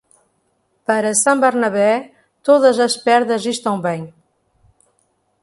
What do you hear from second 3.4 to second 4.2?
estão bem.